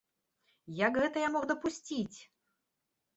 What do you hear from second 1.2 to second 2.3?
я мог дапусціць!